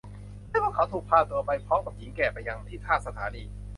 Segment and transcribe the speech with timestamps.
[0.49, 3.43] ให้พวกเขาถูกพาตัวไปพร้อมกับหญิงแก่ไปยังที่ท่าสถานี